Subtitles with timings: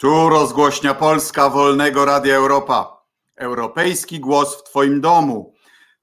[0.00, 3.04] Tu rozgłośnia Polska Wolnego Radia Europa.
[3.36, 5.54] Europejski głos w Twoim domu.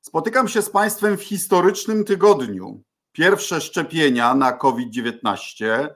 [0.02, 2.82] Spotykam się z Państwem w historycznym tygodniu.
[3.12, 5.88] Pierwsze szczepienia na COVID-19,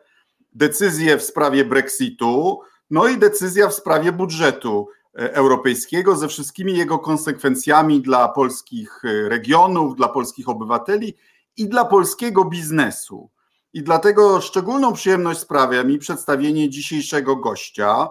[0.54, 2.60] decyzje w sprawie Brexitu,
[2.90, 4.88] no i decyzja w sprawie budżetu
[5.20, 11.18] e, europejskiego ze wszystkimi jego konsekwencjami dla polskich e, regionów, dla polskich obywateli
[11.58, 13.30] i dla polskiego biznesu.
[13.74, 18.08] I dlatego szczególną przyjemność sprawia mi przedstawienie dzisiejszego gościa.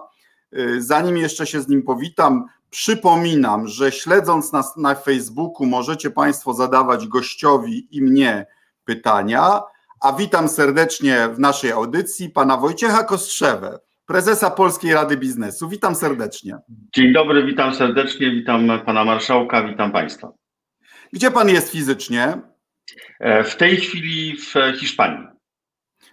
[0.57, 6.53] Y, zanim jeszcze się z nim powitam, przypominam, że śledząc nas na Facebooku możecie Państwo
[6.53, 8.45] zadawać gościowi i mnie
[8.85, 9.61] pytania.
[10.01, 15.69] A witam serdecznie w naszej audycji pana Wojciecha Kostrzewę, prezesa Polskiej Rady Biznesu.
[15.69, 16.57] Witam serdecznie.
[16.95, 20.31] Dzień dobry, witam serdecznie, witam pana marszałka, witam państwa.
[21.13, 22.41] Gdzie pan jest fizycznie?
[23.19, 25.28] E, w tej chwili w Hiszpanii.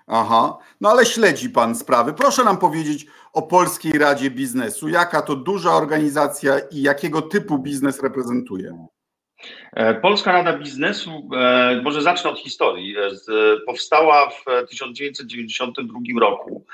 [0.06, 2.12] Aha, no ale śledzi Pan sprawy.
[2.12, 4.88] Proszę nam powiedzieć o Polskiej Radzie Biznesu.
[4.88, 8.86] Jaka to duża organizacja i jakiego typu biznes reprezentuje?
[9.72, 13.10] E, Polska Rada Biznesu, e, może zacznę od historii, e,
[13.66, 16.64] powstała w 1992 roku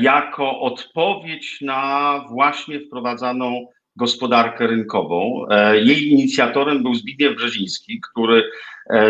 [0.00, 5.46] jako odpowiedź na właśnie wprowadzaną gospodarkę rynkową.
[5.72, 8.50] Jej inicjatorem był Zbigniew Brzeziński, który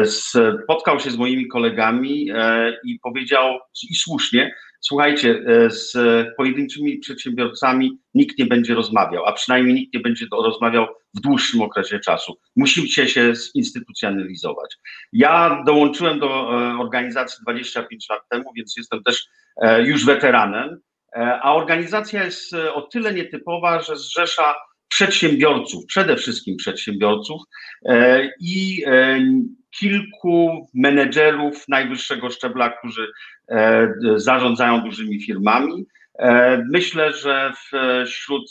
[0.05, 3.58] spotkał się z moimi kolegami e, i powiedział,
[3.91, 5.97] i słusznie, słuchajcie, e, z
[6.36, 11.98] pojedynczymi przedsiębiorcami nikt nie będzie rozmawiał, a przynajmniej nikt nie będzie rozmawiał w dłuższym okresie
[11.98, 12.39] czasu.
[12.56, 14.77] Musicie się zinstytucjonalizować.
[15.12, 16.48] Ja dołączyłem do
[16.80, 19.27] organizacji 25 lat temu, więc jestem też
[19.84, 20.80] już weteranem,
[21.42, 24.55] a organizacja jest o tyle nietypowa, że zrzesza
[24.89, 27.42] przedsiębiorców, przede wszystkim przedsiębiorców
[28.41, 28.84] i
[29.78, 33.12] kilku menedżerów najwyższego szczebla, którzy
[33.48, 35.86] e, zarządzają dużymi firmami.
[36.19, 37.53] E, myślę, że
[38.06, 38.50] wśród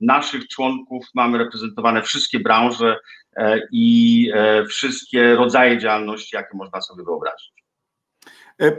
[0.00, 2.98] naszych członków mamy reprezentowane wszystkie branże
[3.36, 4.28] e, i
[4.68, 7.61] wszystkie rodzaje działalności, jakie można sobie wyobrazić.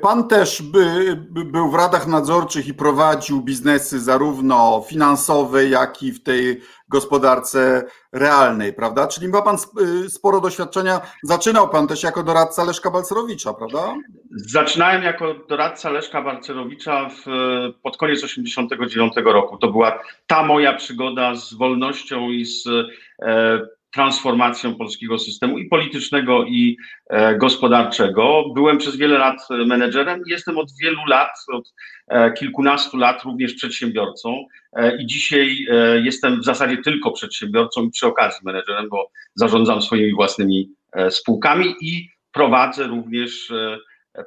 [0.02, 6.12] Pan też by, by był w radach nadzorczych i prowadził biznesy zarówno finansowe, jak i
[6.12, 9.08] w tej gospodarce realnej, prawda?
[9.08, 9.58] Czyli ma Pan
[10.06, 11.02] y, sporo doświadczenia.
[11.24, 13.94] Zaczynał Pan też jako doradca Leszka Balcerowicza, prawda?
[14.32, 17.24] Zaczynałem jako doradca Leszka Balcerowicza w,
[17.84, 19.58] pod koniec 1989 roku.
[19.58, 22.68] To była ta moja przygoda z wolnością i z
[23.22, 26.78] e, transformacją polskiego systemu i politycznego, i
[27.10, 28.44] e, gospodarczego.
[28.54, 31.74] Byłem przez wiele lat menedżerem i jestem od wielu lat, od
[32.08, 35.66] e, kilkunastu lat również przedsiębiorcą e, i dzisiaj
[36.04, 40.70] jestem w zasadzie tylko przedsiębiorcą i przy okazji menedżerem, bo zarządzam swoimi własnymi
[41.10, 43.54] spółkami i prowadzę również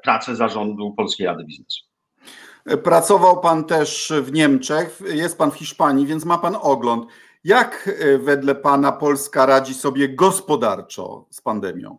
[0.03, 1.84] pracę zarządu Polskiej Rady Biznesu.
[2.84, 7.06] Pracował Pan też w Niemczech, jest Pan w Hiszpanii, więc ma Pan ogląd.
[7.45, 11.99] Jak e, wedle Pana Polska radzi sobie gospodarczo z pandemią?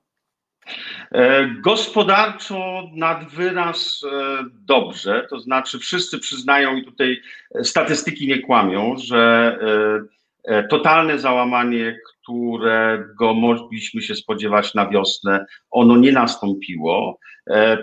[1.12, 7.22] E, gospodarczo nad wyraz e, dobrze, to znaczy wszyscy przyznają i tutaj
[7.64, 9.59] statystyki nie kłamią, że
[10.70, 17.19] totalne załamanie, którego mogliśmy się spodziewać na wiosnę, ono nie nastąpiło.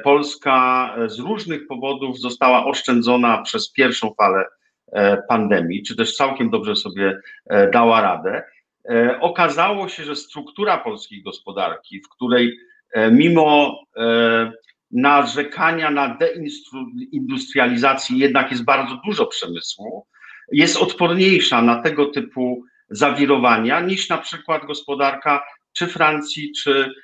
[0.05, 4.45] Polska z różnych powodów została oszczędzona przez pierwszą falę
[5.29, 8.43] pandemii, czy też całkiem dobrze sobie e, dała radę.
[8.91, 12.59] E, okazało się, że struktura polskiej gospodarki, w której
[13.11, 13.81] mimo
[14.91, 20.07] narzekania na deindustrializację jednak jest bardzo dużo przemysłu,
[20.53, 26.95] jest odporniejsza na tego typu zawirowania niż na przykład gospodarka czy Francji, czy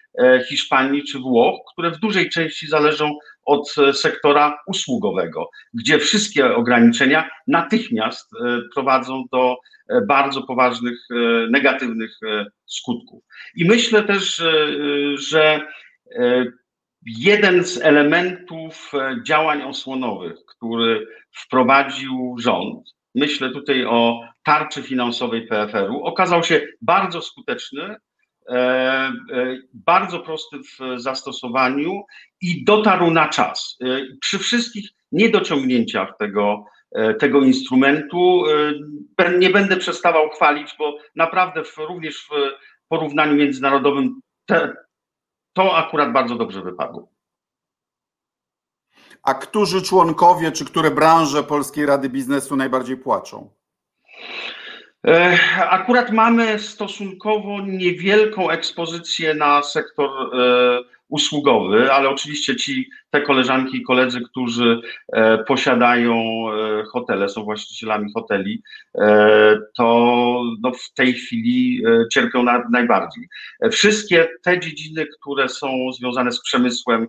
[0.49, 7.31] Hiszpanii, czy Włoch, które w dużej części zależą od e, sektora usługowego, gdzie wszystkie ograniczenia
[7.47, 9.57] natychmiast e, prowadzą do
[9.89, 10.99] e, bardzo poważnych
[11.51, 12.19] negatywnych
[12.67, 13.25] skutków.
[13.55, 14.43] I myślę też,
[15.15, 15.61] że
[17.07, 18.93] jeden z elementów
[19.23, 27.97] działań osłonowych, który wprowadził rząd, myślę tutaj o tarczy finansowej PFR-u, okazał się bardzo skuteczny
[29.75, 32.03] bardzo prosty w zastosowaniu
[32.41, 33.79] i dotarł na czas.
[33.81, 33.87] E,
[34.21, 36.65] przy wszystkich niedociągnięciach tego,
[37.19, 38.45] tego instrumentu
[39.39, 42.29] nie będę przestawał chwalić, bo naprawdę w, również w
[42.89, 44.77] porównaniu międzynarodowym te,
[45.53, 47.09] to akurat bardzo dobrze wypadło.
[49.23, 53.51] A którzy członkowie, czy które branże Polskiej Rady Biznesu najbardziej płaczą?
[55.07, 55.39] E,
[55.71, 63.83] akurat mamy stosunkowo niewielką ekspozycję na sektor e, usługowy, ale oczywiście ci, te koleżanki i
[63.83, 64.81] koledzy, którzy
[65.47, 66.45] posiadają
[66.93, 68.63] hotele, są właścicielami hoteli,
[69.77, 69.85] to
[70.61, 73.29] no, w tej chwili cierpią na, najbardziej.
[73.71, 77.09] Wszystkie te dziedziny, które są związane z przemysłem,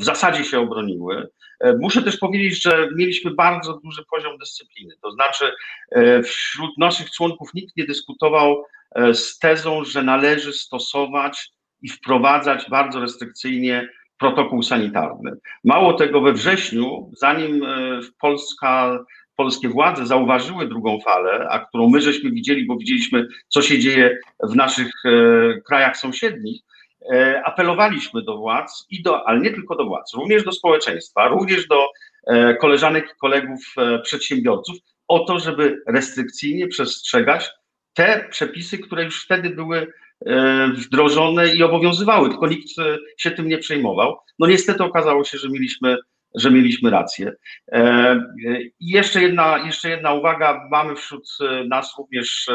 [0.00, 1.28] w zasadzie się obroniły.
[1.62, 4.94] E, muszę też powiedzieć, że mieliśmy bardzo duży poziom dyscypliny.
[5.02, 5.52] To znaczy,
[5.90, 8.64] e, wśród naszych członków nikt nie dyskutował
[8.94, 11.52] e, z tezą, że należy stosować
[11.82, 13.88] i wprowadzać bardzo restrykcyjnie
[14.18, 15.32] protokół sanitarny.
[15.64, 17.66] Mało tego, we wrześniu, zanim
[18.20, 19.04] Polska,
[19.36, 24.18] polskie władze zauważyły drugą falę, a którą my żeśmy widzieli, bo widzieliśmy, co się dzieje
[24.42, 24.92] w naszych
[25.64, 26.62] krajach sąsiednich,
[27.10, 31.68] E, apelowaliśmy do władz, i do, ale nie tylko do władz, również do społeczeństwa, również
[31.68, 31.86] do
[32.26, 34.76] e, koleżanek i kolegów e, przedsiębiorców
[35.08, 37.50] o to, żeby restrykcyjnie przestrzegać
[37.94, 39.92] te przepisy, które już wtedy były
[40.74, 42.68] wdrożone i obowiązywały, tylko nikt
[43.18, 44.16] się tym nie przejmował.
[44.38, 45.96] No niestety okazało się, że mieliśmy,
[46.34, 47.32] że mieliśmy rację.
[48.80, 51.28] I jeszcze jedna, jeszcze jedna uwaga, mamy wśród
[51.68, 52.48] nas również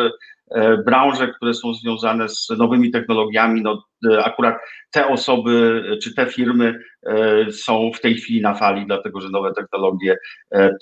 [0.52, 3.62] E, branże, które są związane z nowymi technologiami.
[3.62, 4.56] No, e, akurat
[4.92, 9.54] te osoby czy te firmy e, są w tej chwili na fali, dlatego że nowe
[9.54, 10.18] technologie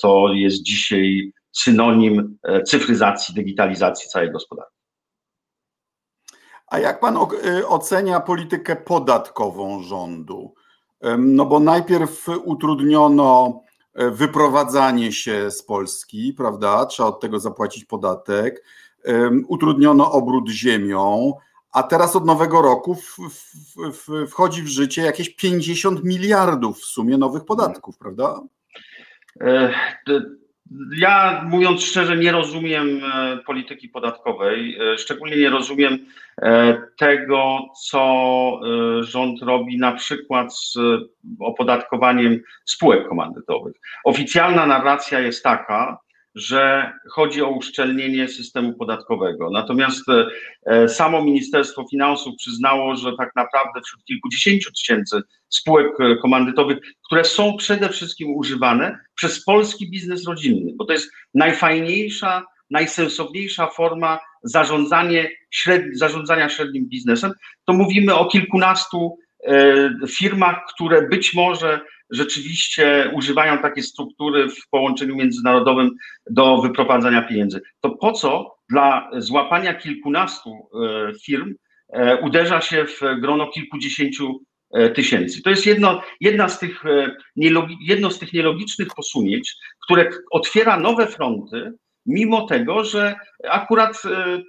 [0.01, 4.74] to jest dzisiaj synonim cyfryzacji, digitalizacji całej gospodarki.
[6.67, 7.17] A jak pan
[7.67, 10.53] ocenia politykę podatkową rządu?
[11.17, 13.61] No bo najpierw utrudniono
[13.95, 16.85] wyprowadzanie się z Polski, prawda?
[16.85, 18.63] Trzeba od tego zapłacić podatek
[19.47, 21.33] utrudniono obrót ziemią,
[21.71, 23.55] a teraz od nowego roku w, w,
[23.91, 28.41] w, wchodzi w życie jakieś 50 miliardów w sumie nowych podatków, prawda?
[30.71, 34.77] E, ja mówiąc szczerze, nie rozumiem e, polityki podatkowej.
[34.79, 36.05] E, szczególnie nie rozumiem
[36.97, 37.59] tego,
[37.89, 38.59] co
[38.99, 40.77] rząd robi na przykład z
[41.39, 43.75] opodatkowaniem spółek komandytowych.
[44.03, 45.99] Oficjalna narracja jest taka,
[46.35, 49.49] że chodzi o uszczelnienie systemu podatkowego.
[49.49, 50.03] Natomiast
[50.65, 57.23] e, samo Ministerstwo Finansów przyznało, że tak naprawdę wśród kilkudziesięciu tysięcy spółek e, komandytowych, które
[57.23, 65.31] są przede wszystkim używane przez polski biznes rodzinny, bo to jest najfajniejsza, najsensowniejsza forma zarządzanie
[65.51, 67.31] średni, zarządzania średnim biznesem,
[67.65, 69.17] to mówimy o kilkunastu
[69.47, 75.91] e, firmach, które być może rzeczywiście używają takie struktury w połączeniu międzynarodowym
[76.29, 77.61] do wyprowadzania pieniędzy.
[77.81, 81.55] To po co dla złapania kilkunastu e, firm
[81.89, 84.41] e, uderza się w grono kilkudziesięciu
[84.73, 85.41] e, tysięcy.
[85.41, 86.83] To jest jedno, jedna z tych,
[87.81, 91.73] jedno z tych nielogicznych posunięć, które otwiera nowe fronty,
[92.05, 93.15] mimo tego, że
[93.49, 94.01] akurat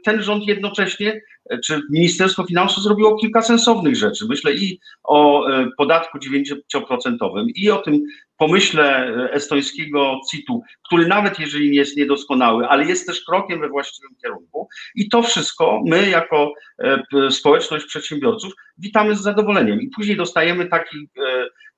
[0.05, 1.21] ten rząd jednocześnie
[1.65, 4.27] czy Ministerstwo Finansów zrobiło kilka sensownych rzeczy.
[4.29, 8.03] Myślę i o e, podatku 9% i o tym
[8.37, 13.69] pomyśle e, estońskiego CIT-u, który nawet jeżeli nie jest niedoskonały, ale jest też krokiem we
[13.69, 14.69] właściwym kierunku.
[14.95, 19.81] I to wszystko my jako e, społeczność przedsiębiorców witamy z zadowoleniem.
[19.81, 21.09] I później dostajemy taki,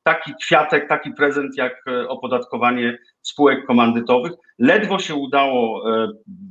[0.08, 4.32] taki kwiatek, taki prezent jak opodatkowanie spółek komandytowych.
[4.58, 5.84] Ledwo się udało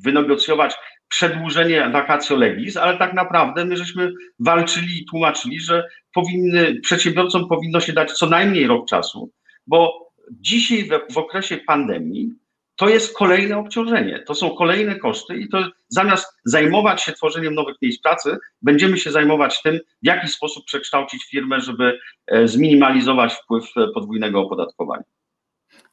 [0.04, 0.76] wynegocjować
[1.08, 5.84] przedłużenie vacatio legis, ale tak naprawdę my żeśmy walczyli i tłumaczyli, że
[6.14, 9.32] powinny, przedsiębiorcom powinno się dać co najmniej rok czasu,
[9.68, 12.30] bo dzisiaj w, w okresie pandemii
[12.78, 15.58] to jest kolejne obciążenie, to są kolejne koszty i to
[15.88, 21.26] zamiast zajmować się tworzeniem nowych miejsc pracy, będziemy się zajmować tym, w jaki sposób przekształcić
[21.32, 25.04] firmę, żeby e, zminimalizować wpływ e, podwójnego opodatkowania.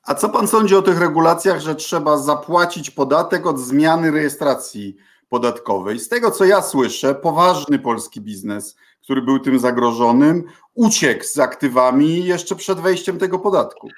[0.07, 4.97] A co pan sądzi o tych regulacjach, że trzeba zapłacić podatek od zmiany rejestracji
[5.29, 5.99] podatkowej?
[5.99, 12.25] Z tego, co ja słyszę, poważny polski biznes, który był tym zagrożonym, uciekł z aktywami
[12.25, 13.88] jeszcze przed wejściem tego podatku.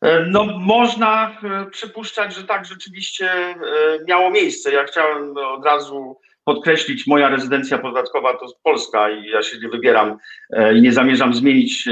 [0.00, 3.56] E, no, można e, przypuszczać, że tak rzeczywiście e,
[4.08, 4.72] miało miejsce.
[4.72, 10.18] Ja chciałem od razu podkreślić, moja rezydencja podatkowa to Polska i ja się nie wybieram
[10.74, 11.88] i nie zamierzam zmienić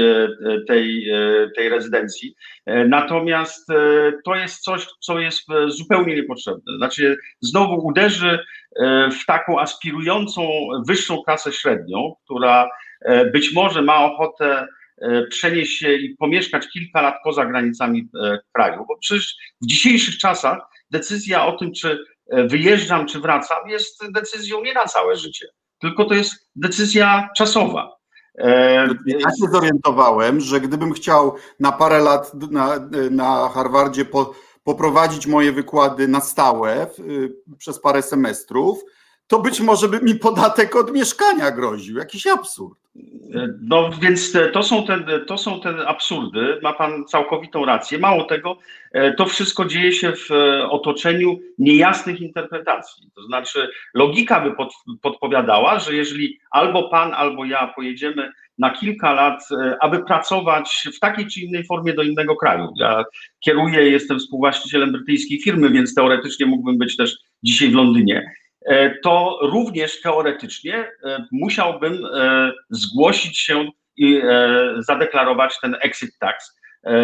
[0.67, 1.07] tej,
[1.55, 2.35] tej rezydencji.
[2.65, 3.67] Natomiast
[4.25, 6.77] to jest coś, co jest zupełnie niepotrzebne.
[6.77, 8.39] Znaczy, znowu uderzy
[9.21, 10.49] w taką aspirującą
[10.87, 12.69] wyższą klasę średnią, która
[13.33, 14.67] być może ma ochotę
[15.29, 18.09] przenieść się i pomieszkać kilka lat poza granicami
[18.53, 20.57] kraju, bo przecież w dzisiejszych czasach
[20.91, 25.47] decyzja o tym, czy E, wyjeżdżam czy wracam, jest decyzją nie na całe życie,
[25.79, 27.95] tylko to jest decyzja czasowa.
[28.37, 34.33] E, ja się zorientowałem, że gdybym chciał na parę lat na, na Harvardzie po,
[34.63, 36.87] poprowadzić moje wykłady na stałe
[37.57, 38.83] przez parę semestrów,
[39.27, 41.97] to być może by mi podatek od mieszkania groził.
[41.97, 42.79] Jakiś absurd.
[43.61, 47.99] No więc to są, te, to są te absurdy, ma pan całkowitą rację.
[47.99, 48.57] Mało tego,
[49.17, 50.29] to wszystko dzieje się w
[50.69, 53.11] otoczeniu niejasnych interpretacji.
[53.15, 59.13] To znaczy, logika by pod, podpowiadała, że jeżeli albo pan, albo ja pojedziemy na kilka
[59.13, 59.47] lat,
[59.79, 62.73] aby pracować w takiej czy innej formie do innego kraju.
[62.75, 63.03] Ja
[63.39, 68.44] kieruję, jestem współwłaścicielem brytyjskiej firmy, więc teoretycznie mógłbym być też dzisiaj w Londynie E,
[69.03, 74.21] to również teoretycznie e, musiałbym e, zgłosić się i
[74.79, 76.59] zadeklarować ten exit tax,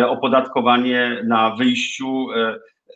[0.07, 2.27] opodatkowanie na wyjściu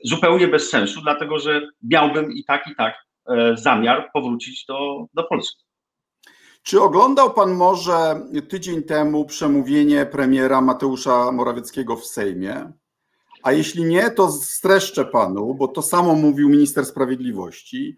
[0.04, 2.96] zupełnie bez sensu, dlatego że miałbym i tak, i tak
[3.54, 5.64] zamiar powrócić do, do Polski.
[6.64, 12.72] Czy oglądał pan może tydzień temu przemówienie premiera Mateusza Morawieckiego w Sejmie?
[13.44, 17.98] A jeśli nie, to streszczę panu, bo to samo mówił minister sprawiedliwości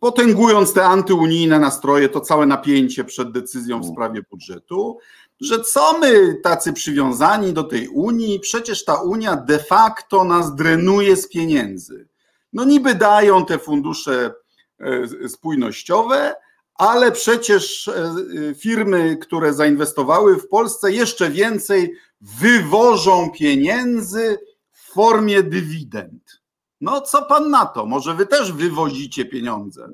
[0.00, 3.94] potęgując te antyunijne nastroje, to całe napięcie przed decyzją w mm.
[3.94, 4.98] sprawie budżetu,
[5.40, 11.16] że co my tacy przywiązani do tej Unii, przecież ta Unia de facto nas drenuje
[11.16, 12.08] z pieniędzy.
[12.52, 14.34] No niby dają te fundusze
[14.80, 16.34] e, spójnościowe,
[16.74, 18.14] ale przecież e,
[18.54, 24.38] firmy, które zainwestowały w Polsce, jeszcze więcej wywożą pieniędzy
[24.72, 26.40] w formie dywidend.
[26.80, 27.86] No co pan na to?
[27.86, 29.88] Może wy też wywozicie pieniądze?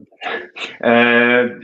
[0.81, 1.61] E,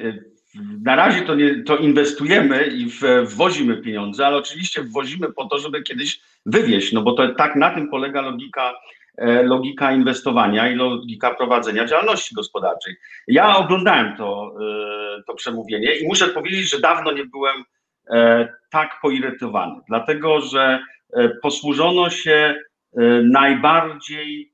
[0.82, 2.86] na razie to, nie, to inwestujemy i
[3.26, 7.70] wwozimy pieniądze, ale oczywiście wwozimy po to, żeby kiedyś wywieźć, no bo to tak na
[7.70, 8.74] tym polega logika,
[9.18, 12.96] e, logika inwestowania i logika prowadzenia działalności gospodarczej.
[13.26, 17.64] Ja oglądałem to, e, to przemówienie i muszę powiedzieć, że dawno nie byłem
[18.10, 20.80] e, tak poirytowany, dlatego że
[21.42, 22.54] posłużono się
[23.22, 24.51] najbardziej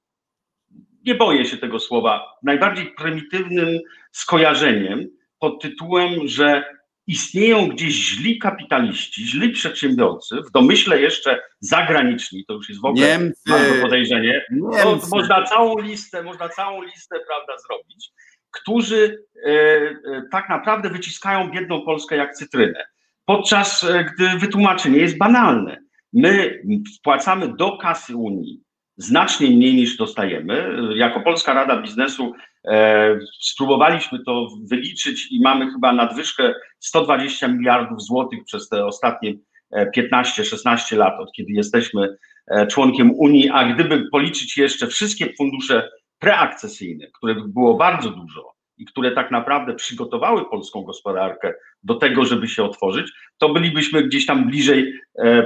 [1.09, 3.79] nie boję się tego słowa, najbardziej prymitywnym
[4.12, 5.07] skojarzeniem
[5.38, 6.65] pod tytułem, że
[7.07, 13.07] istnieją gdzieś źli kapitaliści, źli przedsiębiorcy, w domyśle jeszcze zagraniczni, to już jest w ogóle
[13.07, 13.43] Niemcy.
[13.50, 14.45] bardzo podejrzenie.
[14.50, 18.11] No, można całą listę, można całą listę, prawda, zrobić,
[18.50, 22.87] którzy e, e, tak naprawdę wyciskają biedną Polskę jak cytrynę.
[23.25, 25.79] Podczas e, gdy wytłumaczenie jest banalne.
[26.12, 26.62] My
[26.99, 28.68] wpłacamy do kasy Unii
[28.99, 30.76] znacznie mniej niż dostajemy.
[30.95, 32.33] Jako Polska Rada Biznesu
[32.64, 39.35] e, spróbowaliśmy to wyliczyć i mamy chyba nadwyżkę 120 miliardów złotych przez te ostatnie
[39.97, 45.90] 15-16 e, lat, od kiedy jesteśmy e, członkiem Unii, a gdyby policzyć jeszcze wszystkie fundusze
[46.19, 52.49] preakcesyjne, których było bardzo dużo i które tak naprawdę przygotowały polską gospodarkę do tego, żeby
[52.49, 54.93] się otworzyć, to bylibyśmy gdzieś tam bliżej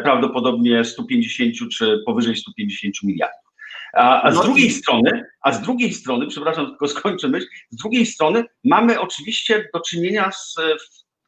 [0.02, 3.41] prawdopodobnie 150 czy powyżej 150 miliardów.
[3.96, 4.70] A, a z no drugiej i...
[4.72, 9.80] strony, a z drugiej strony, przepraszam, tylko skończę myśl, z drugiej strony mamy oczywiście do
[9.80, 10.76] czynienia z e,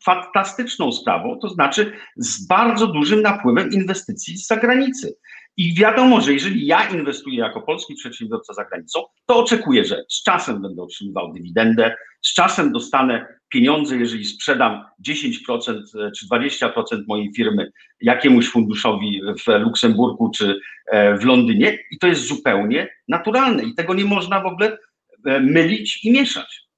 [0.04, 5.16] fantastyczną sprawą, to znaczy z bardzo dużym napływem inwestycji z zagranicy.
[5.57, 10.23] I wiadomo, że jeżeli ja inwestuję jako polski przedsiębiorca za granicą, to oczekuję, że z
[10.23, 16.71] czasem będę otrzymywał dywidendę, z czasem dostanę pieniądze, jeżeli sprzedam 10% e, czy 20%
[17.09, 17.71] mojej firmy
[18.01, 23.95] jakiemuś funduszowi w Luksemburgu czy e, w Londynie, i to jest zupełnie naturalne i tego
[23.95, 24.79] nie można w ogóle
[25.27, 26.69] e, mylić i mieszać.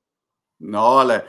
[0.60, 1.20] No ale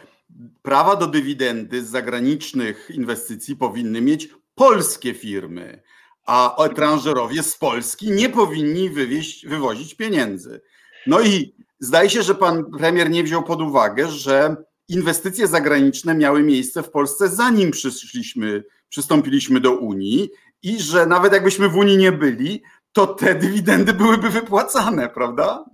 [0.62, 5.82] prawa do dywidendy z zagranicznych inwestycji powinny mieć polskie firmy
[6.27, 10.62] a tranżerowie z Polski nie powinni wywieźć, wywozić pieniędzy.
[11.07, 14.55] No i zdaje się, że pan premier nie wziął pod uwagę, że
[14.89, 20.29] inwestycje zagraniczne miały miejsce w Polsce zanim przyszliśmy, przystąpiliśmy do Unii
[20.63, 22.62] i że nawet jakbyśmy w Unii nie byli,
[22.93, 25.65] to te dywidendy byłyby wypłacane, prawda?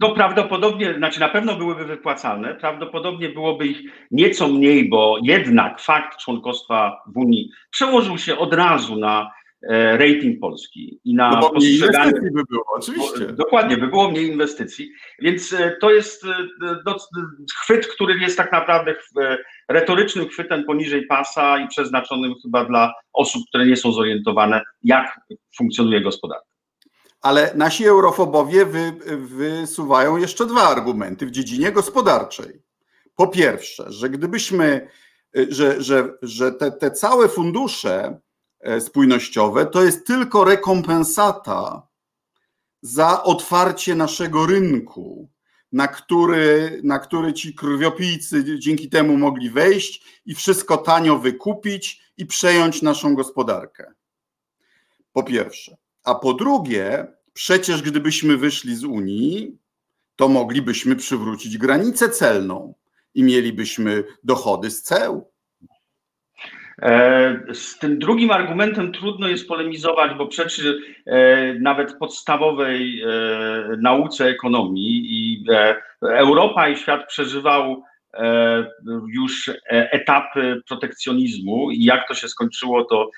[0.00, 3.78] No prawdopodobnie, znaczy na pewno byłyby wypłacane, prawdopodobnie byłoby ich
[4.10, 9.30] nieco mniej, bo jednak fakt członkostwa w Unii przełożył się od razu na
[9.70, 13.26] rating Polski i na no mniej inwestycji by było, oczywiście.
[13.32, 14.90] Dokładnie, by było mniej inwestycji,
[15.20, 16.34] więc e, to jest e,
[17.56, 18.94] chwyt, który jest tak naprawdę
[19.68, 25.20] retorycznym chwytem poniżej pasa i przeznaczonym chyba dla osób, które nie są zorientowane, jak
[25.56, 26.46] funkcjonuje gospodarka.
[27.22, 32.62] Ale nasi eurofobowie wy, wysuwają jeszcze dwa argumenty w dziedzinie gospodarczej.
[33.16, 34.88] Po pierwsze, że gdybyśmy,
[35.48, 38.33] że, że, że te, te całe fundusze E,
[38.80, 41.88] spójnościowe, to jest tylko rekompensata
[42.82, 45.30] za otwarcie naszego rynku,
[45.72, 52.26] na który, na który ci krwiopijcy dzięki temu mogli wejść i wszystko tanio wykupić i
[52.26, 53.92] przejąć naszą gospodarkę.
[55.12, 55.76] Po pierwsze.
[56.04, 59.58] A po drugie, przecież gdybyśmy wyszli z Unii,
[60.16, 62.74] to moglibyśmy przywrócić granicę celną
[63.14, 65.33] i mielibyśmy dochody z ceł.
[66.82, 73.06] E, z tym drugim argumentem trudno jest polemizować, bo przeczy e, nawet podstawowej e,
[73.80, 75.44] nauce ekonomii i
[76.02, 77.82] Europa i świat przeżywał
[79.08, 83.10] już etapy protekcjonizmu i jak to się skończyło, to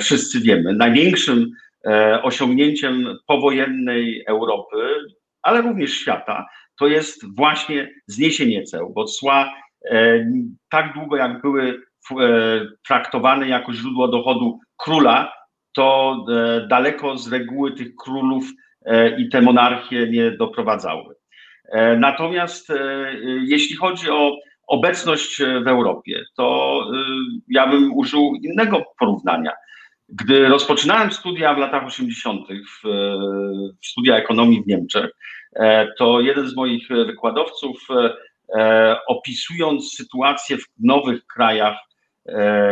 [0.00, 0.72] wszyscy wiemy.
[0.72, 1.50] Największym
[2.22, 4.76] osiągnięciem powojennej Europy,
[5.42, 6.46] ale również świata,
[6.78, 9.54] to jest właśnie zniesienie ceł, bo cła
[10.70, 15.32] tak długo jak były E, traktowane jako źródło dochodu króla,
[15.72, 18.44] to e, daleko z reguły tych królów
[18.86, 21.14] e, i te monarchie nie doprowadzały.
[21.98, 22.72] Natomiast
[23.42, 26.80] jeśli chodzi o obecność w Europie, to
[27.48, 29.52] ja bym użył innego porównania.
[30.08, 32.88] Gdy rozpoczynałem studia w latach 80., w,
[33.82, 35.10] studia ekonomii w Niemczech,
[35.98, 37.88] to jeden z moich wykładowców,
[39.06, 41.76] opisując sytuację w nowych krajach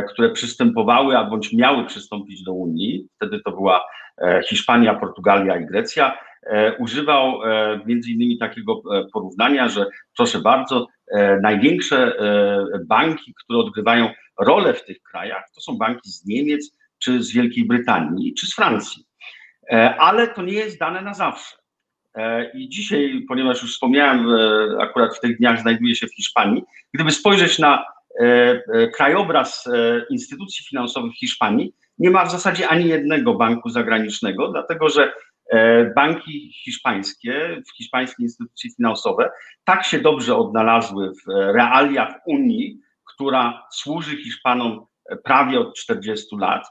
[0.09, 3.85] które przystępowały albo miały przystąpić do Unii, wtedy to była
[4.19, 7.41] e, Hiszpania, Portugalia i Grecja, e, używał
[7.87, 8.83] między innymi takiego
[9.13, 10.87] porównania, że proszę bardzo,
[11.43, 12.13] największe
[12.87, 17.65] banki, które odgrywają rolę w tych krajach, to są banki z Niemiec, czy z Wielkiej
[17.65, 19.05] Brytanii, czy z Francji.
[19.99, 21.57] Ale to nie jest dane na zawsze.
[22.55, 24.27] I dzisiaj, ponieważ już wspomniałem,
[24.81, 26.63] akurat w tych dniach znajduję się w Hiszpanii,
[26.95, 28.02] gdyby spojrzeć na E, e,
[28.97, 35.13] krajobraz e, instytucji finansowych Hiszpanii nie ma w zasadzie ani jednego banku zagranicznego, dlatego że
[35.97, 39.31] banki hiszpańskie, hiszpańskie instytucje finansowe
[39.65, 44.87] tak się dobrze odnalazły w realiach Unii, która służy Hiszpanom
[45.25, 46.67] prawie od 40 lat,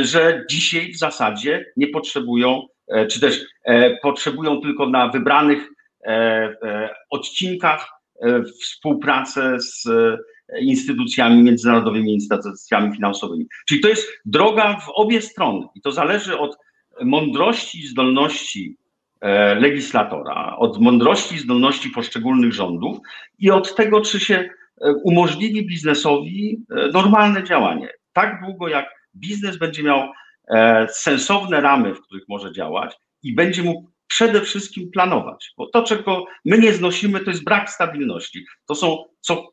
[0.00, 2.66] że dzisiaj w zasadzie nie potrzebują,
[3.10, 3.44] czy też
[4.02, 5.68] potrzebują tylko na wybranych
[7.10, 7.88] odcinkach
[8.62, 9.88] współpracę z
[10.60, 13.46] instytucjami międzynarodowymi, instytucjami finansowymi.
[13.68, 16.56] Czyli to jest droga w obie strony i to zależy od
[17.00, 18.76] mądrości i zdolności
[19.20, 22.98] e, legislatora, od mądrości i zdolności poszczególnych rządów
[23.38, 27.88] i od tego, czy się e, umożliwi biznesowi e, normalne działanie.
[28.12, 28.86] Tak długo jak
[29.16, 30.08] biznes będzie miał
[30.88, 36.24] sensowne ramy, w których może działać i będzie mógł przede wszystkim planować, bo to, czego
[36.44, 38.44] my nie znosimy, to jest brak stabilności.
[38.68, 39.51] To są co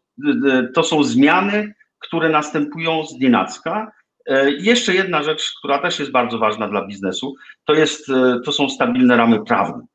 [0.74, 3.92] to są zmiany, które następują z nienacka.
[4.26, 8.52] E, jeszcze jedna rzecz, która też jest bardzo ważna dla biznesu, to, jest, e, to
[8.52, 9.86] są stabilne ramy prawne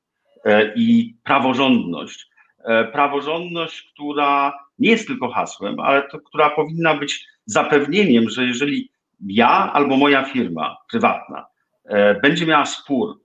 [0.44, 2.34] e, i praworządność.
[2.92, 8.90] Praworządność, która nie jest tylko hasłem, ale to, która powinna być zapewnieniem, że jeżeli
[9.26, 11.46] ja albo moja firma prywatna
[12.22, 13.20] będzie miała spór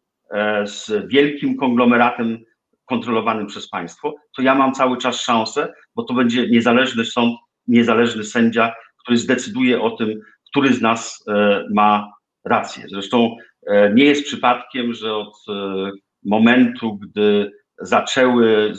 [0.63, 2.39] z wielkim konglomeratem
[2.89, 8.23] kontrolowanym przez państwo, to ja mam cały czas szansę, bo to będzie niezależny sąd, niezależny
[8.23, 8.73] sędzia,
[9.03, 10.19] który zdecyduje o tym,
[10.51, 12.13] który z nas e, ma
[12.45, 12.83] rację.
[12.87, 13.35] Zresztą
[13.67, 15.91] e, nie jest przypadkiem, że od e,
[16.23, 18.73] momentu, gdy zaczęły,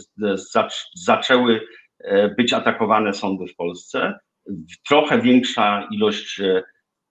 [0.94, 1.60] zaczęły
[2.36, 4.18] być atakowane sądy w Polsce,
[4.88, 6.40] trochę większa ilość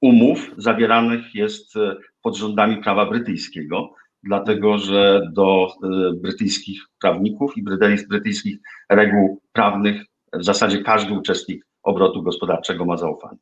[0.01, 1.73] umów zawieranych jest
[2.21, 7.63] pod rządami prawa brytyjskiego dlatego że do e, brytyjskich prawników i
[8.09, 8.57] brytyjskich
[8.89, 10.01] reguł prawnych
[10.33, 13.39] w zasadzie każdy uczestnik obrotu gospodarczego ma zaufanie.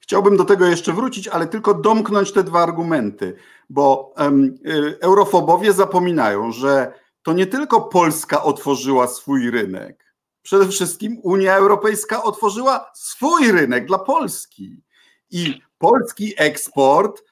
[0.00, 3.36] Chciałbym do tego jeszcze wrócić, ale tylko domknąć te dwa argumenty,
[3.70, 4.58] bo um,
[5.00, 6.92] eurofobowie zapominają, że
[7.22, 10.14] to nie tylko Polska otworzyła swój rynek.
[10.42, 14.82] Przede wszystkim Unia Europejska otworzyła swój rynek dla Polski.
[15.30, 17.22] I polski eksport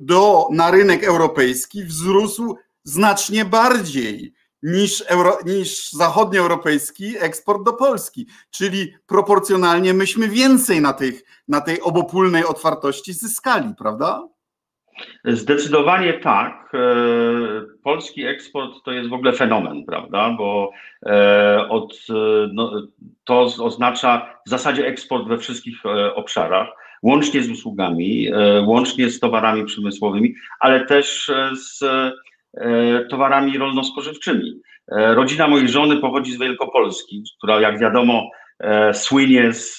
[0.00, 8.26] do, na rynek europejski wzrósł znacznie bardziej niż, euro, niż zachodnioeuropejski eksport do Polski.
[8.50, 14.28] Czyli proporcjonalnie myśmy więcej na, tych, na tej obopólnej otwartości zyskali, prawda?
[15.24, 16.72] Zdecydowanie tak.
[16.74, 16.80] E,
[17.84, 20.30] polski eksport to jest w ogóle fenomen, prawda?
[20.38, 20.70] Bo
[21.06, 22.14] e, od, e,
[22.52, 22.72] no,
[23.24, 25.82] to oznacza w zasadzie eksport we wszystkich
[26.14, 26.68] obszarach
[27.02, 31.82] łącznie z usługami, e, łącznie z towarami przemysłowymi, ale też e, z
[32.56, 34.60] e, towarami rolno-spożywczymi.
[34.88, 38.30] Rodzina mojej żony pochodzi z Wielkopolski, która jak wiadomo
[38.92, 39.78] słynie z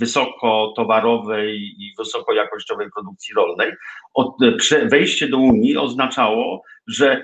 [0.00, 3.72] wysokotowarowej i wysokojakościowej produkcji rolnej.
[4.90, 7.22] Wejście do Unii oznaczało, że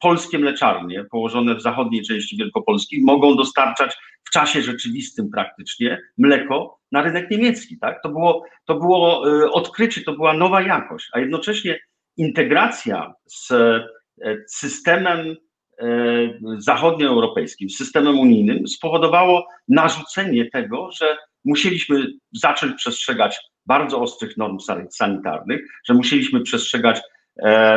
[0.00, 7.02] polskie mleczarnie położone w zachodniej części Wielkopolski mogą dostarczać w czasie rzeczywistym praktycznie mleko na
[7.02, 7.78] rynek niemiecki.
[7.78, 8.02] Tak?
[8.02, 11.78] To, było, to było e, odkrycie, to była nowa jakość, a jednocześnie
[12.16, 13.86] integracja z e,
[14.48, 15.36] systemem
[16.58, 24.58] zachodnioeuropejskim, systemem unijnym spowodowało narzucenie tego, że musieliśmy zacząć przestrzegać bardzo ostrych norm
[24.90, 27.02] sanitarnych, że musieliśmy przestrzegać e,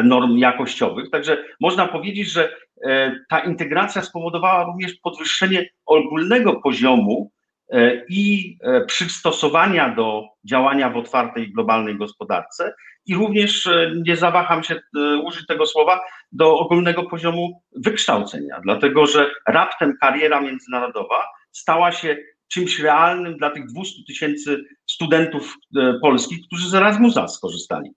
[0.04, 1.10] norm jakościowych.
[1.10, 2.50] Także można powiedzieć, że
[2.84, 7.32] e, ta integracja spowodowała również podwyższenie ogólnego poziomu
[7.72, 12.74] e, i przystosowania do działania w otwartej globalnej gospodarce
[13.06, 13.70] i również,
[14.08, 14.80] nie zawaham się
[15.24, 16.00] użyć tego słowa,
[16.32, 22.18] do ogólnego poziomu wykształcenia, dlatego że raptem kariera międzynarodowa stała się
[22.48, 27.92] czymś realnym dla tych 200 tysięcy studentów e, polskich, którzy z Erasmusa skorzystali.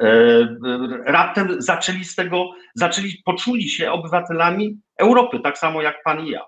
[0.00, 0.06] E,
[1.04, 6.40] raptem zaczęli z tego, zaczęli, poczuli się obywatelami Europy, tak samo jak pan i ja.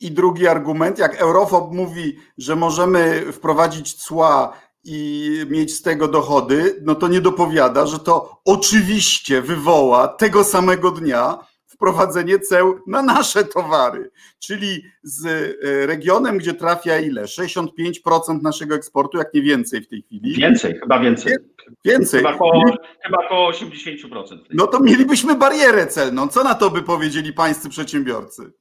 [0.00, 4.52] I drugi argument, jak Eurofob mówi, że możemy wprowadzić cła
[4.84, 10.90] i mieć z tego dochody, no to nie dopowiada, że to oczywiście wywoła tego samego
[10.90, 11.38] dnia
[11.78, 17.22] wprowadzenie ceł na nasze towary, czyli z e, regionem, gdzie trafia ile?
[17.24, 20.34] 65% naszego eksportu, jak nie więcej w tej chwili.
[20.34, 21.36] Więcej, chyba więcej.
[21.84, 22.20] Więcej.
[22.20, 22.64] Chyba około,
[23.04, 24.38] chyba około 80%.
[24.50, 26.28] No to mielibyśmy barierę celną.
[26.28, 28.52] Co na to by powiedzieli pańscy przedsiębiorcy?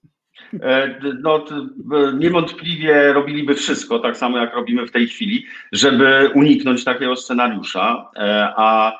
[0.61, 1.45] E, no,
[2.19, 8.11] niewątpliwie robiliby wszystko, tak samo jak robimy w tej chwili, żeby uniknąć takiego scenariusza.
[8.15, 8.91] E, a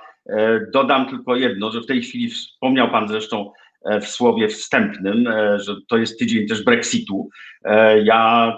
[0.74, 3.67] dodam tylko jedno, że w tej chwili wspomniał Pan zresztą E,
[4.02, 7.30] w słowie wstępnym, e, że to jest tydzień też Brexitu.
[7.64, 8.54] E, ja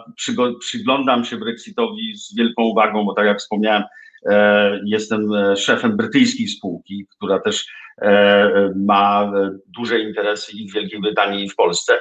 [0.59, 3.83] przyglądam się Brexitowi z wielką uwagą, bo tak jak wspomniałem,
[4.85, 7.67] jestem szefem brytyjskiej spółki, która też
[8.75, 9.31] ma
[9.67, 11.99] duże interesy i w Wielkiej Brytanii, i w Polsce.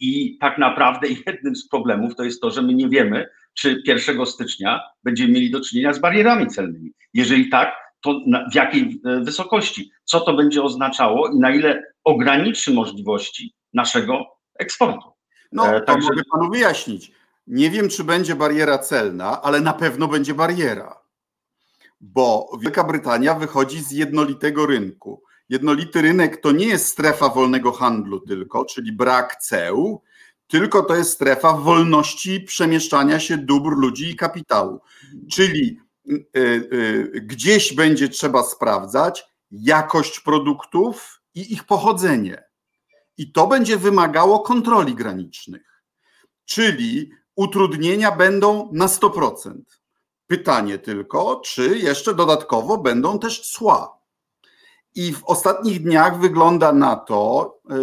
[0.00, 4.26] I tak naprawdę jednym z problemów to jest to, że my nie wiemy, czy 1
[4.26, 6.92] stycznia będziemy mieli do czynienia z barierami celnymi.
[7.14, 8.20] Jeżeli tak, to
[8.52, 14.24] w jakiej wysokości, co to będzie oznaczało i na ile ograniczy możliwości naszego
[14.58, 15.12] eksportu.
[15.52, 16.08] No, e, to Także...
[16.08, 17.12] mogę panu wyjaśnić.
[17.46, 21.00] Nie wiem, czy będzie bariera celna, ale na pewno będzie bariera,
[22.00, 25.22] bo Wielka Brytania wychodzi z jednolitego rynku.
[25.48, 30.02] Jednolity rynek to nie jest strefa wolnego handlu tylko, czyli brak ceł,
[30.46, 34.80] tylko to jest strefa wolności przemieszczania się dóbr ludzi i kapitału.
[35.30, 35.89] Czyli y, y,
[37.14, 42.44] gdzieś będzie trzeba sprawdzać jakość produktów, i ich pochodzenie.
[43.16, 45.82] I to będzie wymagało kontroli granicznych.
[46.44, 49.52] Czyli utrudnienia będą na 100%.
[50.26, 54.00] Pytanie tylko, czy jeszcze dodatkowo będą też cła.
[54.94, 57.76] I w ostatnich dniach wygląda na to, y,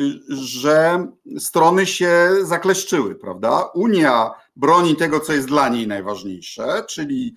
[0.00, 1.06] y, że
[1.38, 3.64] strony się zakleszczyły, prawda?
[3.74, 7.34] Unia broni tego, co jest dla niej najważniejsze, czyli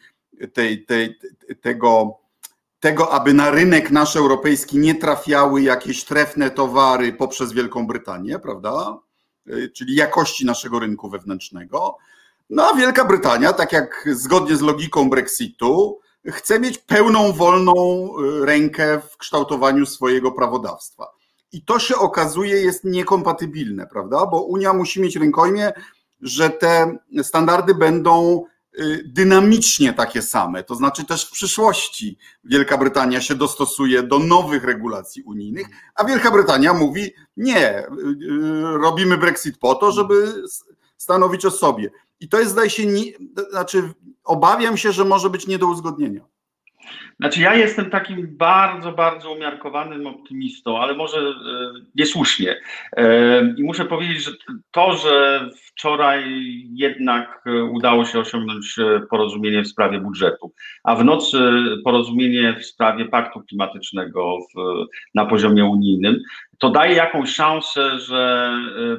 [0.54, 1.20] tej, tej,
[1.62, 2.20] tego
[2.80, 8.98] tego, aby na rynek nasz europejski nie trafiały jakieś trefne towary poprzez Wielką Brytanię, prawda?
[9.48, 11.98] Y, czyli jakości naszego rynku wewnętrznego.
[12.50, 18.46] No a Wielka Brytania, tak jak zgodnie z logiką Brexitu, chce mieć pełną, wolną y,
[18.46, 21.08] rękę w kształtowaniu swojego prawodawstwa.
[21.52, 24.26] I to się okazuje jest niekompatybilne, prawda?
[24.26, 25.72] Bo Unia musi mieć rękojmie,
[26.22, 28.46] że te standardy będą
[28.80, 34.64] Y, dynamicznie takie same, to znaczy też w przyszłości Wielka Brytania się dostosuje do nowych
[34.64, 40.44] regulacji unijnych, a Wielka Brytania mówi nie, y, y, robimy Brexit po to, żeby
[40.98, 41.92] stanowić o sobie.
[42.20, 43.04] I to jest, zdaje się, nie,
[43.50, 46.22] znaczy obawiam się, że może być nie do uzgodnienia.
[47.20, 51.34] Znaczy, ja jestem takim bardzo, bardzo umiarkowanym optymistą, ale może e,
[51.96, 52.56] niesłusznie.
[52.98, 54.32] E, I muszę powiedzieć, że
[54.72, 56.24] to, że wczoraj
[56.74, 58.76] jednak e, udało się osiągnąć
[59.10, 61.40] porozumienie w sprawie budżetu, a w nocy
[61.84, 66.20] porozumienie w sprawie paktu klimatycznego w, na poziomie unijnym,
[66.58, 68.52] to daje jakąś szansę, że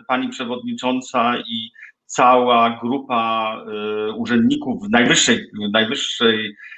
[0.08, 1.70] pani przewodnicząca i
[2.06, 3.56] cała grupa
[4.16, 6.56] urzędników najwyższej, najwyższej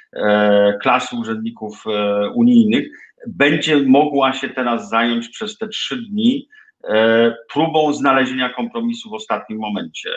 [0.81, 2.87] klasy urzędników e, unijnych
[3.27, 6.47] będzie mogła się teraz zająć przez te trzy dni
[6.83, 10.09] e, próbą znalezienia kompromisu w ostatnim momencie.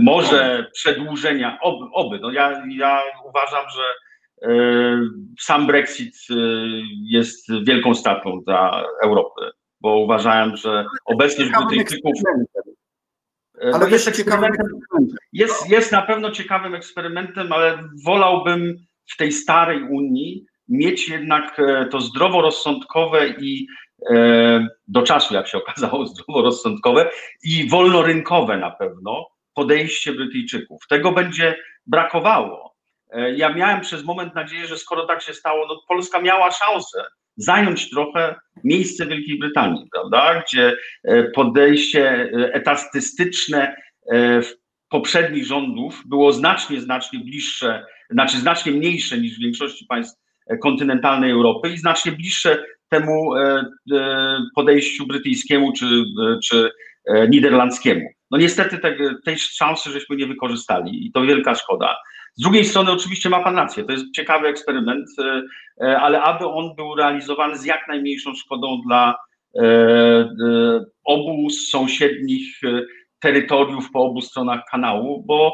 [0.00, 2.18] Może przedłużenia, oby, oby.
[2.18, 3.82] No ja, ja uważam, że
[5.40, 6.14] sam Brexit
[7.02, 12.12] jest wielką stratą dla Europy, bo uważałem, że obecność Brytyjczyków.
[13.62, 14.66] Ale no jest, eksperymentem,
[15.32, 21.86] jest, jest na pewno ciekawym eksperymentem, ale wolałbym w tej starej Unii mieć jednak e,
[21.86, 23.66] to zdroworozsądkowe i
[24.10, 27.10] e, do czasu, jak się okazało, zdroworozsądkowe
[27.44, 30.86] i wolnorynkowe na pewno podejście Brytyjczyków.
[30.88, 32.74] Tego będzie brakowało.
[33.10, 37.04] E, ja miałem przez moment nadzieję, że skoro tak się stało, no Polska miała szansę
[37.36, 40.42] zająć trochę miejsce Wielkiej Brytanii, prawda?
[40.42, 40.76] Gdzie
[41.34, 43.76] podejście etatystyczne
[44.42, 44.63] w
[44.94, 50.22] poprzednich rządów było znacznie, znacznie bliższe, znaczy znacznie mniejsze niż w większości państw
[50.62, 56.70] kontynentalnej Europy i znacznie bliższe temu e, e, podejściu brytyjskiemu czy, e, czy
[57.28, 58.08] niderlandzkiemu.
[58.30, 61.96] No niestety te, tej szansy żeśmy nie wykorzystali i to wielka szkoda.
[62.34, 65.06] Z drugiej strony oczywiście ma pan rację, to jest ciekawy eksperyment,
[65.80, 69.14] ale aby on był realizowany z jak najmniejszą szkodą dla
[71.04, 72.60] obu sąsiednich
[73.24, 75.52] terytoriów po obu stronach kanału, bo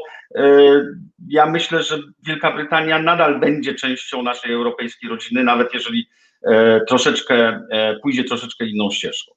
[1.28, 6.06] ja myślę, że Wielka Brytania nadal będzie częścią naszej europejskiej rodziny, nawet jeżeli
[6.42, 7.34] E, troszeczkę
[7.70, 9.32] e, pójdzie troszeczkę inną ścieżką.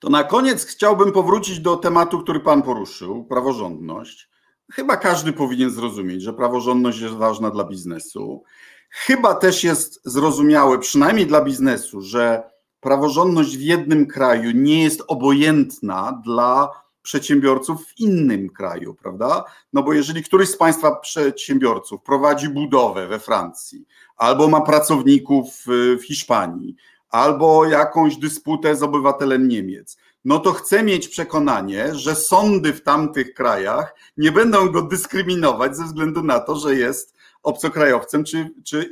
[0.00, 4.28] To na koniec chciałbym powrócić do tematu, który Pan poruszył, praworządność.
[4.72, 8.42] Chyba każdy powinien zrozumieć, że praworządność jest ważna dla biznesu.
[8.90, 12.42] Chyba też jest zrozumiałe, przynajmniej dla biznesu, że
[12.80, 16.70] praworządność w jednym kraju nie jest obojętna dla
[17.02, 19.44] przedsiębiorców w innym kraju, prawda?
[19.72, 23.86] No bo jeżeli któryś z Państwa przedsiębiorców prowadzi budowę we Francji,
[24.16, 25.64] albo ma pracowników
[25.98, 26.76] w Hiszpanii,
[27.10, 33.34] albo jakąś dysputę z obywatelem Niemiec, no to chce mieć przekonanie, że sądy w tamtych
[33.34, 38.82] krajach nie będą go dyskryminować ze względu na to, że jest obcokrajowcem czy, czy y,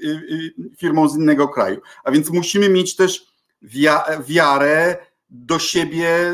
[0.68, 1.81] y, firmą z innego kraju.
[2.05, 3.36] A więc musimy mieć też
[4.27, 4.99] wiarę
[5.31, 6.33] do siebie,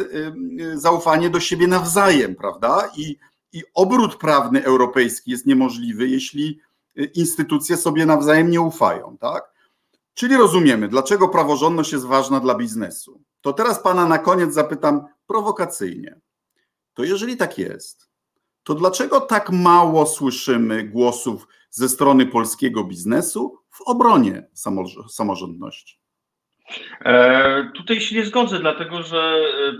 [0.60, 2.90] y, zaufanie do siebie nawzajem, prawda?
[2.96, 3.18] I,
[3.52, 6.60] i obrót prawny europejski jest niemożliwy, jeśli
[7.14, 9.52] instytucje sobie nawzajem nie ufają, tak?
[10.14, 13.22] Czyli rozumiemy, dlaczego praworządność jest ważna dla biznesu.
[13.40, 16.20] To teraz pana na koniec zapytam prowokacyjnie.
[16.94, 18.08] To jeżeli tak jest,
[18.62, 24.48] to dlaczego tak mało słyszymy głosów ze strony polskiego biznesu w obronie
[25.08, 26.01] samorządności?
[27.04, 29.72] E, tutaj się nie zgodzę, dlatego że e,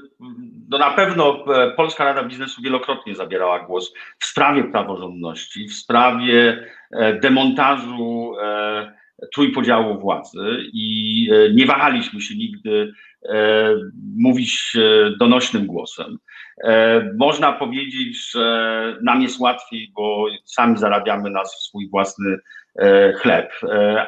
[0.68, 6.66] no na pewno e, Polska Rada Biznesu wielokrotnie zabierała głos w sprawie praworządności, w sprawie
[7.22, 8.34] demontażu
[9.34, 12.92] trójpodziału władzy i nie wahaliśmy się nigdy
[14.16, 14.76] mówić
[15.18, 16.18] donośnym głosem.
[17.16, 22.36] Można powiedzieć, że nam jest łatwiej, bo sami zarabiamy na swój własny
[23.16, 23.52] chleb,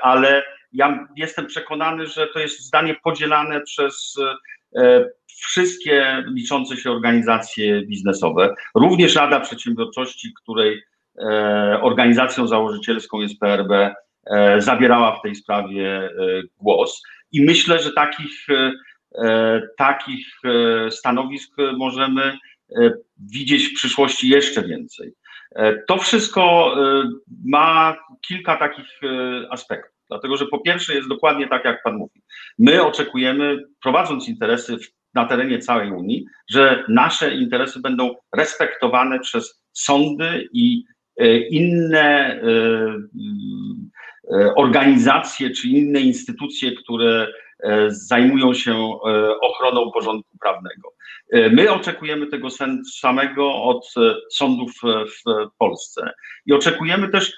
[0.02, 0.42] ale
[0.74, 4.14] ja jestem przekonany, że to jest zdanie podzielane przez
[4.76, 10.82] e, wszystkie liczące się organizacje biznesowe, również Rada Przedsiębiorczości, której
[11.18, 13.94] e, organizacją założycielską jest PRB,
[14.26, 16.10] e, zabierała w tej sprawie
[16.56, 17.02] głos.
[17.32, 18.46] I myślę, że takich,
[19.76, 20.26] takich
[20.90, 22.38] stanowisk możemy
[23.16, 25.12] widzieć w przyszłości jeszcze więcej.
[25.88, 26.74] To wszystko
[27.44, 29.00] ma kilka takich
[29.50, 29.93] aspektów.
[30.08, 32.22] Dlatego, że po pierwsze jest dokładnie tak, jak Pan mówi.
[32.58, 34.76] My oczekujemy, prowadząc interesy
[35.14, 40.84] na terenie całej Unii, że nasze interesy będą respektowane przez sądy i
[41.16, 42.40] e, inne e,
[44.32, 47.28] e, organizacje czy inne instytucje, które
[47.88, 48.76] zajmują się
[49.42, 50.88] ochroną porządku prawnego.
[51.32, 52.48] My oczekujemy tego
[53.00, 53.94] samego od
[54.32, 56.12] sądów w Polsce
[56.46, 57.32] i oczekujemy też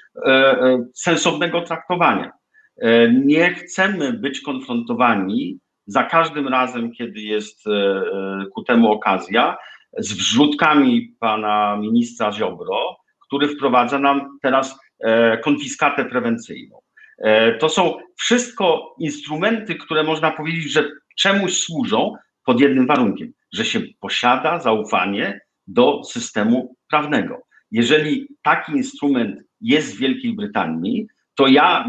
[0.94, 2.33] sensownego traktowania.
[2.81, 9.57] E, nie chcemy być konfrontowani za każdym razem, kiedy jest e, e, ku temu okazja,
[9.99, 14.79] z wrzutkami pana ministra Ziobro, który wprowadza nam teraz
[15.45, 16.79] konfiskatę prewencyjną.
[17.61, 23.81] To są wszystko instrumenty, które można powiedzieć, że czemuś służą pod jednym warunkiem, że się
[24.01, 27.43] posiada zaufanie do systemu prawnego.
[27.71, 31.89] Jeżeli taki instrument jest w Wielkiej Brytanii, to ja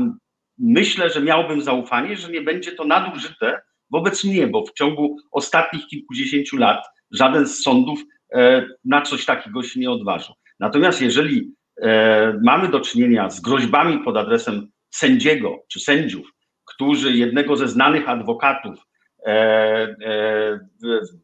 [0.59, 5.87] myślę, że miałbym zaufanie, że nie będzie to nadużyte wobec mnie, bo w ciągu ostatnich
[5.87, 7.99] kilkudziesięciu lat żaden z sądów
[8.33, 10.35] e, na coś takiego się nie odważył.
[10.59, 16.31] Natomiast jeżeli e, mamy do czynienia z groźbami pod adresem sędziego czy sędziów,
[16.65, 18.79] którzy jednego ze znanych adwokatów
[19.25, 19.95] e,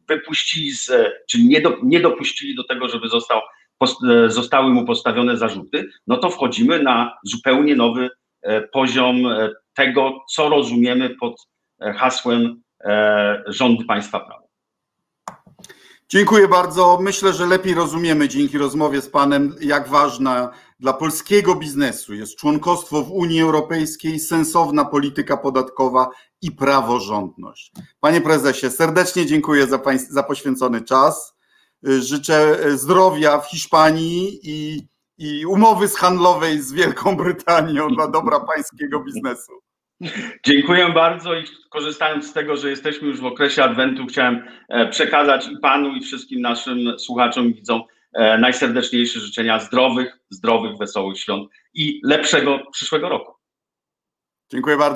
[0.08, 0.92] wypuścili, z,
[1.30, 3.40] czy nie, do, nie dopuścili do tego, żeby został,
[4.26, 8.10] zostały mu postawione zarzuty, no to wchodzimy na zupełnie nowy
[8.72, 11.34] poziom e, tego, co rozumiemy pod
[11.80, 12.62] e, hasłem
[13.46, 14.44] rządy państwa prawa.
[16.08, 16.98] Dziękuję bardzo.
[17.02, 23.02] Myślę, że lepiej rozumiemy dzięki rozmowie z Panem, jak ważna dla polskiego biznesu jest członkostwo
[23.02, 26.10] w Unii Europejskiej, sensowna polityka podatkowa
[26.42, 27.72] i praworządność.
[28.00, 31.34] Panie prezesie, serdecznie dziękuję za, pań, za poświęcony czas.
[31.82, 34.86] Życzę zdrowia w Hiszpanii i
[35.18, 39.52] i umowy z handlowej z Wielką Brytanią dla dobra pańskiego biznesu.
[40.46, 45.48] Dziękuję bardzo i korzystając z tego, że jesteśmy już w okresie Adwentu, chciałem e, przekazać
[45.48, 51.50] i Panu, i wszystkim naszym słuchaczom i widzom e, najserdeczniejsze życzenia zdrowych, zdrowych, wesołych świąt
[51.74, 53.32] i lepszego przyszłego roku.
[54.50, 54.92] Dziękuję bardzo.